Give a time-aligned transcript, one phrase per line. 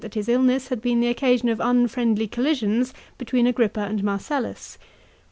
[0.01, 4.79] that his illness had been the occasion of unfriendly collisions between Agrippa and Marcellus.